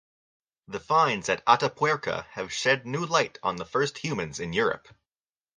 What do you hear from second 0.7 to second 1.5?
finds at